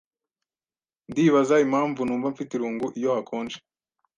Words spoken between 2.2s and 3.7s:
mfite irungu iyo hakonje.